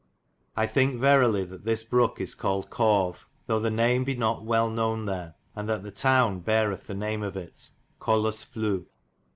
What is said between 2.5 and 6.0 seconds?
Corve, though the name be not welle knowen there, and that the